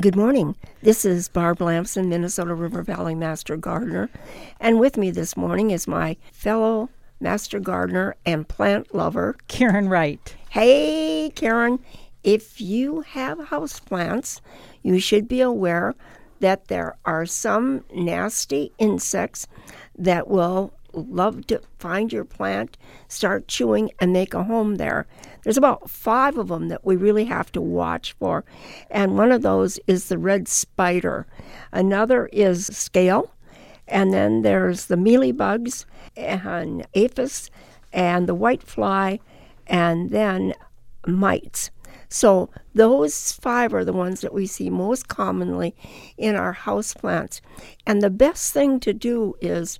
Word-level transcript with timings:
Good 0.00 0.14
morning. 0.14 0.54
This 0.80 1.04
is 1.04 1.28
Barb 1.28 1.60
Lamson, 1.60 2.08
Minnesota 2.08 2.54
River 2.54 2.84
Valley 2.84 3.16
Master 3.16 3.56
Gardener. 3.56 4.08
And 4.60 4.78
with 4.78 4.96
me 4.96 5.10
this 5.10 5.36
morning 5.36 5.72
is 5.72 5.88
my 5.88 6.16
fellow 6.30 6.88
Master 7.18 7.58
Gardener 7.58 8.14
and 8.24 8.46
plant 8.46 8.94
lover, 8.94 9.34
Karen 9.48 9.88
Wright. 9.88 10.36
Hey, 10.50 11.32
Karen. 11.34 11.80
If 12.22 12.60
you 12.60 13.00
have 13.00 13.38
houseplants, 13.38 14.40
you 14.84 15.00
should 15.00 15.26
be 15.26 15.40
aware 15.40 15.96
that 16.38 16.68
there 16.68 16.96
are 17.04 17.26
some 17.26 17.82
nasty 17.92 18.70
insects 18.78 19.48
that 19.96 20.28
will 20.28 20.72
love 21.08 21.46
to 21.48 21.60
find 21.78 22.12
your 22.12 22.24
plant, 22.24 22.76
start 23.08 23.48
chewing, 23.48 23.90
and 24.00 24.12
make 24.12 24.34
a 24.34 24.44
home 24.44 24.76
there. 24.76 25.06
There's 25.42 25.56
about 25.56 25.88
five 25.90 26.36
of 26.38 26.48
them 26.48 26.68
that 26.68 26.84
we 26.84 26.96
really 26.96 27.26
have 27.26 27.52
to 27.52 27.60
watch 27.60 28.12
for, 28.12 28.44
and 28.90 29.16
one 29.16 29.32
of 29.32 29.42
those 29.42 29.78
is 29.86 30.08
the 30.08 30.18
red 30.18 30.48
spider. 30.48 31.26
Another 31.72 32.26
is 32.32 32.66
scale, 32.66 33.32
and 33.86 34.12
then 34.12 34.42
there's 34.42 34.86
the 34.86 34.96
mealybugs 34.96 35.84
and 36.16 36.86
aphis 36.94 37.50
and 37.92 38.28
the 38.28 38.34
white 38.34 38.62
fly, 38.62 39.20
and 39.66 40.10
then 40.10 40.54
mites. 41.06 41.70
So 42.10 42.48
those 42.74 43.32
five 43.32 43.74
are 43.74 43.84
the 43.84 43.92
ones 43.92 44.22
that 44.22 44.32
we 44.32 44.46
see 44.46 44.70
most 44.70 45.08
commonly 45.08 45.74
in 46.16 46.36
our 46.36 46.54
houseplants. 46.54 47.40
And 47.86 48.02
the 48.02 48.10
best 48.10 48.52
thing 48.52 48.80
to 48.80 48.94
do 48.94 49.34
is 49.40 49.78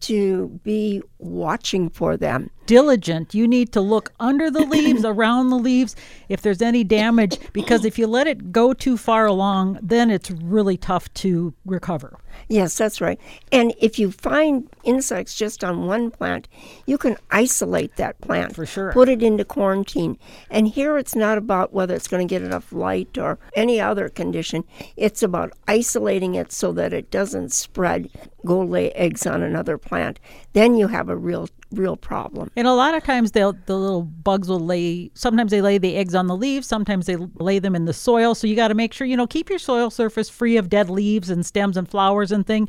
to 0.00 0.48
be 0.62 1.02
watching 1.18 1.90
for 1.90 2.16
them. 2.16 2.50
Diligent. 2.68 3.34
You 3.34 3.48
need 3.48 3.72
to 3.72 3.80
look 3.80 4.12
under 4.20 4.50
the 4.50 4.60
leaves, 4.66 5.02
around 5.04 5.48
the 5.48 5.56
leaves, 5.56 5.96
if 6.28 6.42
there's 6.42 6.60
any 6.60 6.84
damage, 6.84 7.38
because 7.54 7.86
if 7.86 7.98
you 7.98 8.06
let 8.06 8.26
it 8.26 8.52
go 8.52 8.74
too 8.74 8.98
far 8.98 9.24
along, 9.24 9.78
then 9.82 10.10
it's 10.10 10.30
really 10.30 10.76
tough 10.76 11.12
to 11.14 11.54
recover. 11.64 12.18
Yes, 12.46 12.76
that's 12.76 13.00
right. 13.00 13.18
And 13.50 13.74
if 13.80 13.98
you 13.98 14.10
find 14.10 14.68
insects 14.84 15.34
just 15.34 15.64
on 15.64 15.86
one 15.86 16.10
plant, 16.10 16.46
you 16.84 16.98
can 16.98 17.16
isolate 17.30 17.96
that 17.96 18.20
plant. 18.20 18.54
For 18.54 18.66
sure. 18.66 18.92
Put 18.92 19.08
it 19.08 19.22
into 19.22 19.46
quarantine. 19.46 20.18
And 20.50 20.68
here 20.68 20.98
it's 20.98 21.16
not 21.16 21.38
about 21.38 21.72
whether 21.72 21.94
it's 21.94 22.06
going 22.06 22.26
to 22.26 22.32
get 22.32 22.42
enough 22.42 22.70
light 22.70 23.16
or 23.16 23.38
any 23.56 23.80
other 23.80 24.10
condition. 24.10 24.64
It's 24.94 25.22
about 25.22 25.54
isolating 25.66 26.34
it 26.34 26.52
so 26.52 26.72
that 26.72 26.92
it 26.92 27.10
doesn't 27.10 27.52
spread, 27.52 28.10
go 28.44 28.60
lay 28.60 28.92
eggs 28.92 29.26
on 29.26 29.42
another 29.42 29.78
plant. 29.78 30.20
Then 30.52 30.76
you 30.76 30.88
have 30.88 31.08
a 31.08 31.16
real 31.16 31.48
real 31.72 31.96
problem. 31.96 32.50
And 32.56 32.66
a 32.66 32.72
lot 32.72 32.94
of 32.94 33.04
times 33.04 33.32
they'll 33.32 33.52
the 33.66 33.76
little 33.76 34.02
bugs 34.02 34.48
will 34.48 34.60
lay 34.60 35.10
sometimes 35.14 35.50
they 35.50 35.60
lay 35.60 35.78
the 35.78 35.96
eggs 35.96 36.14
on 36.14 36.26
the 36.26 36.36
leaves, 36.36 36.66
sometimes 36.66 37.06
they 37.06 37.16
lay 37.16 37.58
them 37.58 37.74
in 37.74 37.84
the 37.84 37.92
soil. 37.92 38.34
So 38.34 38.46
you 38.46 38.56
got 38.56 38.68
to 38.68 38.74
make 38.74 38.92
sure, 38.92 39.06
you 39.06 39.16
know, 39.16 39.26
keep 39.26 39.50
your 39.50 39.58
soil 39.58 39.90
surface 39.90 40.30
free 40.30 40.56
of 40.56 40.68
dead 40.68 40.90
leaves 40.90 41.30
and 41.30 41.44
stems 41.44 41.76
and 41.76 41.88
flowers 41.88 42.32
and 42.32 42.46
thing. 42.46 42.68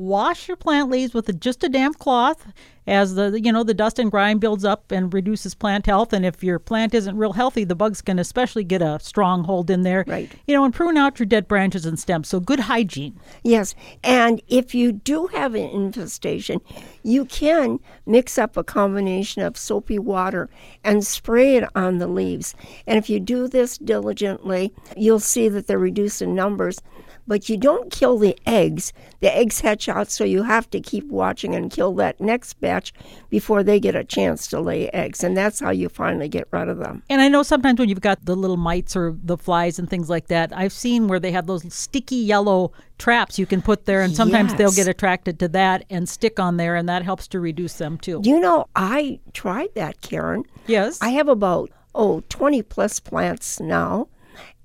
Wash 0.00 0.48
your 0.48 0.56
plant 0.56 0.88
leaves 0.88 1.12
with 1.12 1.28
a, 1.28 1.32
just 1.34 1.62
a 1.62 1.68
damp 1.68 1.98
cloth 1.98 2.46
as 2.86 3.16
the 3.16 3.38
you 3.38 3.52
know 3.52 3.62
the 3.62 3.74
dust 3.74 3.98
and 3.98 4.10
grime 4.10 4.38
builds 4.38 4.64
up 4.64 4.90
and 4.90 5.12
reduces 5.12 5.54
plant 5.54 5.84
health. 5.84 6.14
And 6.14 6.24
if 6.24 6.42
your 6.42 6.58
plant 6.58 6.94
isn't 6.94 7.18
real 7.18 7.34
healthy 7.34 7.64
the 7.64 7.74
bugs 7.74 8.00
can 8.00 8.18
especially 8.18 8.64
get 8.64 8.80
a 8.80 8.98
stronghold 8.98 9.68
in 9.68 9.82
there. 9.82 10.04
Right. 10.06 10.32
You 10.46 10.54
know 10.54 10.64
and 10.64 10.72
prune 10.72 10.96
out 10.96 11.18
your 11.18 11.26
dead 11.26 11.46
branches 11.46 11.84
and 11.84 11.98
stems. 11.98 12.28
So 12.28 12.40
good 12.40 12.60
hygiene. 12.60 13.20
Yes. 13.44 13.74
And 14.02 14.40
if 14.48 14.74
you 14.74 14.90
do 14.90 15.26
have 15.26 15.54
an 15.54 15.68
infestation 15.68 16.62
you 17.02 17.26
can 17.26 17.78
mix 18.06 18.38
up 18.38 18.56
a 18.56 18.64
combination 18.64 19.42
of 19.42 19.58
soapy 19.58 19.98
water 19.98 20.48
and 20.82 21.06
spray 21.06 21.56
it 21.56 21.64
on 21.74 21.98
the 21.98 22.08
leaves. 22.08 22.54
And 22.86 22.96
if 22.96 23.10
you 23.10 23.20
do 23.20 23.48
this 23.48 23.76
diligently 23.76 24.72
you'll 24.96 25.20
see 25.20 25.50
that 25.50 25.66
they're 25.66 25.78
reduced 25.78 26.22
in 26.22 26.34
numbers 26.34 26.80
but 27.30 27.48
you 27.48 27.56
don't 27.56 27.92
kill 27.92 28.18
the 28.18 28.36
eggs. 28.44 28.92
The 29.20 29.32
eggs 29.32 29.60
hatch 29.60 29.88
out, 29.88 30.10
so 30.10 30.24
you 30.24 30.42
have 30.42 30.68
to 30.70 30.80
keep 30.80 31.06
watching 31.06 31.54
and 31.54 31.70
kill 31.70 31.94
that 31.94 32.20
next 32.20 32.54
batch 32.54 32.92
before 33.28 33.62
they 33.62 33.78
get 33.78 33.94
a 33.94 34.02
chance 34.02 34.48
to 34.48 34.60
lay 34.60 34.88
eggs. 34.88 35.22
And 35.22 35.36
that's 35.36 35.60
how 35.60 35.70
you 35.70 35.88
finally 35.88 36.28
get 36.28 36.48
rid 36.50 36.68
of 36.68 36.78
them. 36.78 37.04
And 37.08 37.20
I 37.20 37.28
know 37.28 37.44
sometimes 37.44 37.78
when 37.78 37.88
you've 37.88 38.00
got 38.00 38.24
the 38.24 38.34
little 38.34 38.56
mites 38.56 38.96
or 38.96 39.16
the 39.22 39.38
flies 39.38 39.78
and 39.78 39.88
things 39.88 40.10
like 40.10 40.26
that, 40.26 40.50
I've 40.52 40.72
seen 40.72 41.06
where 41.06 41.20
they 41.20 41.30
have 41.30 41.46
those 41.46 41.72
sticky 41.72 42.16
yellow 42.16 42.72
traps 42.98 43.38
you 43.38 43.46
can 43.46 43.62
put 43.62 43.84
there, 43.84 44.02
and 44.02 44.12
sometimes 44.12 44.50
yes. 44.50 44.58
they'll 44.58 44.72
get 44.72 44.88
attracted 44.88 45.38
to 45.38 45.46
that 45.50 45.84
and 45.88 46.08
stick 46.08 46.40
on 46.40 46.56
there, 46.56 46.74
and 46.74 46.88
that 46.88 47.04
helps 47.04 47.28
to 47.28 47.38
reduce 47.38 47.74
them 47.74 47.96
too. 47.96 48.20
You 48.24 48.40
know, 48.40 48.66
I 48.74 49.20
tried 49.34 49.68
that, 49.76 50.00
Karen. 50.00 50.42
Yes. 50.66 50.98
I 51.00 51.10
have 51.10 51.28
about, 51.28 51.70
oh, 51.94 52.24
20 52.28 52.62
plus 52.62 52.98
plants 52.98 53.60
now. 53.60 54.08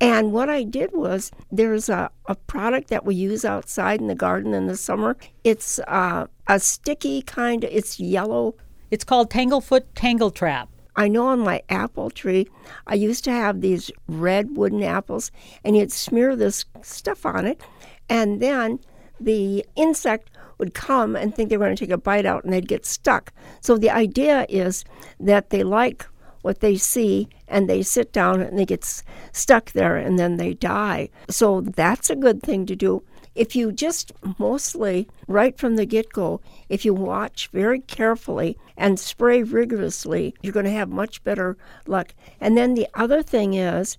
And 0.00 0.32
what 0.32 0.50
I 0.50 0.62
did 0.62 0.92
was 0.92 1.30
there's 1.50 1.88
a, 1.88 2.10
a 2.26 2.34
product 2.34 2.88
that 2.88 3.06
we 3.06 3.14
use 3.14 3.44
outside 3.44 4.00
in 4.00 4.08
the 4.08 4.14
garden 4.14 4.52
in 4.52 4.66
the 4.66 4.76
summer. 4.76 5.16
It's 5.42 5.78
uh, 5.88 6.26
a 6.46 6.60
sticky 6.60 7.22
kind 7.22 7.64
of, 7.64 7.70
it's 7.72 7.98
yellow. 7.98 8.54
It's 8.90 9.04
called 9.04 9.30
Tanglefoot 9.30 9.82
Tangle 9.94 10.30
Trap. 10.30 10.68
I 10.96 11.08
know 11.08 11.26
on 11.28 11.40
my 11.40 11.62
apple 11.68 12.10
tree, 12.10 12.46
I 12.86 12.94
used 12.94 13.24
to 13.24 13.30
have 13.30 13.60
these 13.60 13.90
red 14.08 14.56
wooden 14.56 14.82
apples, 14.82 15.30
and 15.62 15.76
you'd 15.76 15.92
smear 15.92 16.34
this 16.34 16.64
stuff 16.82 17.26
on 17.26 17.46
it, 17.46 17.60
and 18.08 18.40
then 18.40 18.80
the 19.20 19.64
insect 19.76 20.30
would 20.58 20.72
come 20.72 21.16
and 21.16 21.34
think 21.34 21.50
they 21.50 21.56
were 21.56 21.66
going 21.66 21.76
to 21.76 21.84
take 21.84 21.92
a 21.92 21.98
bite 21.98 22.24
out 22.24 22.44
and 22.44 22.52
they'd 22.52 22.68
get 22.68 22.86
stuck. 22.86 23.32
So 23.60 23.76
the 23.76 23.90
idea 23.90 24.46
is 24.48 24.84
that 25.20 25.50
they 25.50 25.62
like 25.62 26.06
what 26.46 26.60
they 26.60 26.76
see 26.76 27.28
and 27.48 27.68
they 27.68 27.82
sit 27.82 28.12
down 28.12 28.40
and 28.40 28.56
they 28.56 28.64
get 28.64 28.84
s- 28.84 29.02
stuck 29.32 29.72
there 29.72 29.96
and 29.96 30.16
then 30.16 30.36
they 30.36 30.54
die. 30.54 31.08
So 31.28 31.60
that's 31.60 32.08
a 32.08 32.14
good 32.14 32.40
thing 32.40 32.66
to 32.66 32.76
do. 32.76 33.02
If 33.34 33.56
you 33.56 33.72
just 33.72 34.12
mostly, 34.38 35.08
right 35.26 35.58
from 35.58 35.74
the 35.74 35.84
get 35.84 36.12
go, 36.12 36.40
if 36.68 36.84
you 36.84 36.94
watch 36.94 37.48
very 37.52 37.80
carefully 37.80 38.56
and 38.76 38.98
spray 38.98 39.42
rigorously, 39.42 40.34
you're 40.40 40.52
going 40.52 40.66
to 40.66 40.70
have 40.70 40.88
much 40.88 41.24
better 41.24 41.56
luck. 41.84 42.14
And 42.40 42.56
then 42.56 42.74
the 42.74 42.86
other 42.94 43.24
thing 43.24 43.54
is, 43.54 43.98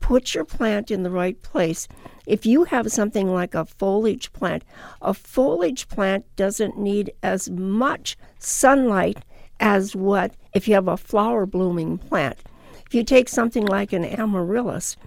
put 0.00 0.34
your 0.34 0.46
plant 0.46 0.90
in 0.90 1.02
the 1.02 1.10
right 1.10 1.40
place. 1.42 1.88
If 2.26 2.46
you 2.46 2.64
have 2.64 2.90
something 2.90 3.28
like 3.28 3.54
a 3.54 3.66
foliage 3.66 4.32
plant, 4.32 4.64
a 5.02 5.12
foliage 5.12 5.88
plant 5.88 6.24
doesn't 6.36 6.78
need 6.78 7.12
as 7.22 7.50
much 7.50 8.16
sunlight 8.38 9.18
as 9.62 9.96
what 9.96 10.34
if 10.52 10.68
you 10.68 10.74
have 10.74 10.88
a 10.88 10.96
flower 10.98 11.46
blooming 11.46 11.96
plant. 11.96 12.36
If 12.84 12.94
you 12.94 13.04
take 13.04 13.28
something 13.28 13.64
like 13.64 13.94
an 13.94 14.04
amaryllis, 14.04 14.98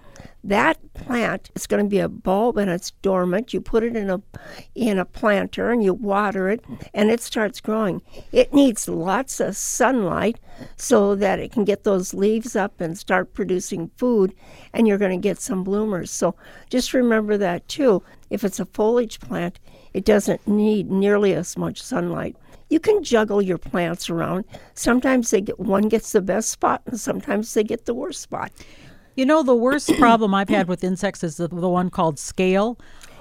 that 0.48 0.78
plant 0.94 1.50
is 1.54 1.66
going 1.66 1.84
to 1.84 1.88
be 1.88 1.98
a 1.98 2.08
bulb 2.08 2.56
and 2.56 2.70
it's 2.70 2.92
dormant. 3.02 3.52
You 3.52 3.60
put 3.60 3.82
it 3.82 3.96
in 3.96 4.08
a 4.10 4.22
in 4.74 4.98
a 4.98 5.04
planter 5.04 5.70
and 5.70 5.82
you 5.82 5.92
water 5.92 6.48
it 6.48 6.64
and 6.94 7.10
it 7.10 7.20
starts 7.20 7.60
growing. 7.60 8.00
It 8.32 8.54
needs 8.54 8.88
lots 8.88 9.40
of 9.40 9.56
sunlight 9.56 10.38
so 10.76 11.14
that 11.16 11.40
it 11.40 11.52
can 11.52 11.64
get 11.64 11.84
those 11.84 12.14
leaves 12.14 12.54
up 12.54 12.80
and 12.80 12.96
start 12.96 13.34
producing 13.34 13.90
food 13.96 14.34
and 14.72 14.86
you're 14.86 14.98
going 14.98 15.20
to 15.20 15.28
get 15.28 15.40
some 15.40 15.64
bloomers. 15.64 16.10
So 16.10 16.36
just 16.70 16.94
remember 16.94 17.36
that 17.38 17.66
too. 17.68 18.02
If 18.30 18.44
it's 18.44 18.60
a 18.60 18.66
foliage 18.66 19.20
plant, 19.20 19.58
it 19.94 20.04
doesn't 20.04 20.46
need 20.46 20.90
nearly 20.90 21.34
as 21.34 21.56
much 21.56 21.82
sunlight 21.82 22.36
you 22.68 22.80
can 22.80 23.02
juggle 23.02 23.40
your 23.40 23.58
plants 23.58 24.10
around. 24.10 24.44
Sometimes 24.74 25.30
they 25.30 25.40
get 25.40 25.60
one 25.60 25.88
gets 25.88 26.12
the 26.12 26.20
best 26.20 26.50
spot, 26.50 26.82
and 26.86 26.98
sometimes 26.98 27.54
they 27.54 27.62
get 27.62 27.84
the 27.84 27.94
worst 27.94 28.20
spot. 28.20 28.50
You 29.16 29.26
know, 29.26 29.42
the 29.42 29.54
worst 29.54 29.92
problem 29.98 30.34
I've 30.34 30.48
had 30.48 30.68
with 30.68 30.84
insects 30.84 31.24
is 31.24 31.38
the, 31.38 31.48
the 31.48 31.68
one 31.68 31.90
called 31.90 32.18
scale. 32.18 32.78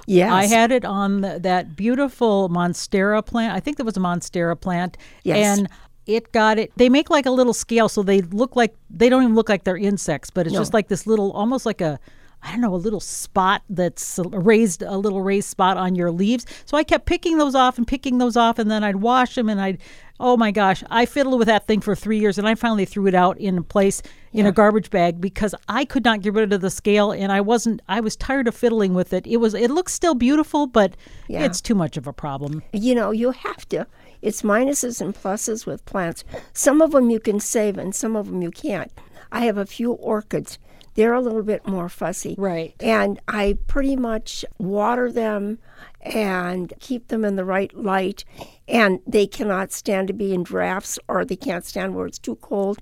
Yes. 0.07 0.31
I 0.31 0.45
had 0.45 0.71
it 0.71 0.85
on 0.85 1.21
the, 1.21 1.39
that 1.39 1.75
beautiful 1.75 2.49
monstera 2.49 3.25
plant. 3.25 3.55
I 3.55 3.59
think 3.59 3.77
there 3.77 3.85
was 3.85 3.97
a 3.97 4.01
monstera 4.01 4.59
plant. 4.59 4.97
Yes. 5.23 5.57
And 5.57 5.69
it 6.05 6.31
got 6.31 6.59
it. 6.59 6.71
They 6.75 6.89
make 6.89 7.09
like 7.09 7.25
a 7.25 7.31
little 7.31 7.53
scale, 7.53 7.89
so 7.89 8.03
they 8.03 8.21
look 8.21 8.55
like 8.55 8.75
they 8.91 9.09
don't 9.09 9.23
even 9.23 9.35
look 9.35 9.49
like 9.49 9.63
they're 9.63 9.77
insects, 9.77 10.29
but 10.29 10.45
it's 10.45 10.53
No. 10.53 10.59
just 10.59 10.73
like 10.73 10.89
this 10.89 11.07
little, 11.07 11.31
almost 11.31 11.65
like 11.65 11.81
a, 11.81 11.99
I 12.45 12.51
don't 12.51 12.61
know, 12.61 12.75
a 12.75 12.77
little 12.77 12.99
spot 12.99 13.63
that's 13.69 14.19
raised, 14.31 14.83
a 14.83 14.97
little 14.97 15.21
raised 15.23 15.49
spot 15.49 15.77
on 15.77 15.95
your 15.95 16.11
leaves. 16.11 16.45
So 16.65 16.77
I 16.77 16.83
kept 16.83 17.07
picking 17.07 17.39
those 17.39 17.55
off 17.55 17.77
and 17.79 17.87
picking 17.87 18.19
those 18.19 18.37
off, 18.37 18.59
and 18.59 18.69
then 18.69 18.83
I'd 18.83 18.97
wash 18.97 19.33
them, 19.33 19.49
and 19.49 19.59
I'd, 19.59 19.79
oh 20.19 20.37
my 20.37 20.51
gosh, 20.51 20.83
I 20.91 21.07
fiddled 21.07 21.39
with 21.39 21.47
that 21.47 21.65
thing 21.65 21.81
for 21.81 21.95
three 21.95 22.19
years, 22.19 22.37
and 22.37 22.47
I 22.47 22.53
finally 22.53 22.85
threw 22.85 23.07
it 23.07 23.15
out 23.15 23.39
in 23.39 23.57
a 23.57 23.63
place 23.63 24.03
in 24.31 24.45
a 24.45 24.51
garbage 24.51 24.89
bag 24.91 25.19
because 25.19 25.55
I 25.69 25.85
could 25.85 26.03
not 26.05 26.21
get 26.21 26.33
rid 26.33 26.53
of 26.53 26.61
the 26.61 26.69
scale, 26.69 27.11
and 27.11 27.31
I 27.31 27.41
wasn't, 27.41 27.81
I 27.89 27.99
was 27.99 28.15
tired 28.15 28.47
of 28.47 28.53
fiddling 28.55 28.93
with 28.93 29.11
it. 29.11 29.25
It 29.25 29.37
was, 29.37 29.55
it 29.55 29.71
looks 29.71 29.93
still 29.93 30.13
beautiful, 30.13 30.67
but 30.67 30.95
Yeah. 31.27 31.45
it's 31.45 31.61
too 31.61 31.73
much 31.75 31.97
of 31.97 32.05
a 32.05 32.13
problem. 32.13 32.61
you 32.73 32.93
know, 32.93 33.09
you 33.11 33.31
have 33.31 33.67
to. 33.69 33.87
It's 34.21 34.43
minuses 34.43 35.01
and 35.01 35.15
pluses 35.15 35.65
with 35.65 35.83
plants. 35.85 36.23
Some 36.53 36.81
of 36.81 36.91
them 36.91 37.09
you 37.09 37.19
can 37.19 37.39
save 37.39 37.77
and 37.77 37.95
some 37.95 38.15
of 38.15 38.27
them 38.27 38.41
you 38.41 38.51
can't. 38.51 38.91
I 39.31 39.45
have 39.45 39.57
a 39.57 39.65
few 39.65 39.93
orchids. 39.93 40.59
They're 40.95 41.13
a 41.13 41.21
little 41.21 41.43
bit 41.43 41.67
more 41.67 41.89
fussy. 41.89 42.35
Right. 42.37 42.73
And 42.79 43.19
I 43.27 43.57
pretty 43.67 43.95
much 43.95 44.43
water 44.57 45.11
them 45.11 45.59
and 46.01 46.73
keep 46.79 47.09
them 47.09 47.23
in 47.23 47.35
the 47.35 47.45
right 47.45 47.73
light. 47.73 48.25
And 48.67 48.99
they 49.05 49.27
cannot 49.27 49.71
stand 49.71 50.07
to 50.07 50.13
be 50.13 50.33
in 50.33 50.43
drafts 50.43 50.97
or 51.07 51.23
they 51.23 51.35
can't 51.35 51.65
stand 51.65 51.95
where 51.95 52.07
it's 52.07 52.19
too 52.19 52.35
cold. 52.37 52.79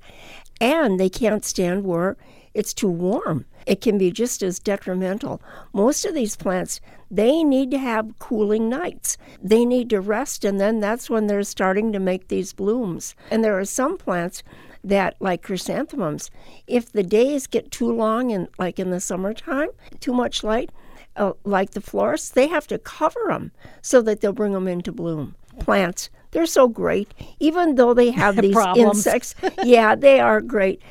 And 0.62 1.00
they 1.00 1.10
can't 1.10 1.44
stand 1.44 1.84
where 1.84 2.16
it's 2.54 2.74
too 2.74 2.90
warm. 2.90 3.46
It 3.66 3.82
can 3.82 3.98
be 3.98 4.12
just 4.12 4.44
as 4.44 4.60
detrimental. 4.60 5.42
Most 5.74 6.06
of 6.06 6.14
these 6.14 6.36
plants, 6.36 6.80
they 7.10 7.44
need 7.44 7.72
to 7.72 7.78
have 7.78 8.20
cooling 8.20 8.70
nights. 8.70 9.18
They 9.42 9.66
need 9.66 9.90
to 9.92 10.02
rest, 10.02 10.44
and 10.44 10.60
then 10.60 10.80
that's 10.80 11.10
when 11.10 11.28
they're 11.28 11.44
starting 11.44 11.92
to 11.94 12.00
make 12.00 12.28
these 12.28 12.54
blooms. 12.54 13.16
And 13.32 13.44
there 13.44 13.58
are 13.58 13.66
some 13.66 13.98
plants 13.98 14.44
that, 14.84 15.16
like 15.20 15.44
chrysanthemums, 15.44 16.30
if 16.68 16.92
the 16.92 17.04
days 17.04 17.48
get 17.48 17.72
too 17.72 17.92
long, 17.92 18.32
and 18.32 18.48
like 18.58 18.80
in 18.80 18.90
the 18.90 19.00
summertime, 19.00 19.70
too 20.00 20.14
much 20.14 20.44
light, 20.44 20.70
uh, 21.16 21.34
like 21.44 21.72
the 21.72 21.82
florists, 21.82 22.30
they 22.30 22.48
have 22.48 22.68
to 22.68 22.78
cover 22.78 23.20
them 23.28 23.52
so 23.82 24.02
that 24.02 24.22
they'll 24.22 24.34
bring 24.34 24.54
them 24.54 24.68
into 24.68 24.92
bloom. 24.92 25.36
Plants, 25.60 26.10
they're 26.32 26.46
so 26.46 26.68
great, 26.68 27.14
even 27.40 27.76
though 27.76 27.94
they 27.94 28.12
have 28.12 28.36
these 28.42 28.58
insects. 28.76 29.36
yeah, 29.64 29.96
they 29.96 30.20
are 30.20 30.42
great. 30.42 30.82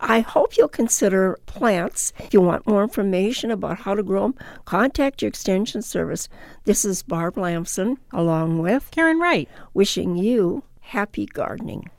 I 0.00 0.20
hope 0.20 0.56
you'll 0.56 0.68
consider 0.68 1.38
plants. 1.46 2.12
If 2.20 2.32
you 2.32 2.40
want 2.40 2.68
more 2.68 2.84
information 2.84 3.50
about 3.50 3.78
how 3.78 3.94
to 3.94 4.02
grow 4.02 4.22
them, 4.22 4.34
contact 4.64 5.22
your 5.22 5.28
extension 5.28 5.82
service. 5.82 6.28
This 6.64 6.84
is 6.84 7.02
Barb 7.02 7.36
Lamson, 7.36 7.98
along 8.12 8.58
with 8.58 8.90
Karen 8.92 9.18
Wright. 9.18 9.48
wishing 9.74 10.16
you 10.16 10.62
happy 10.80 11.26
gardening. 11.26 11.90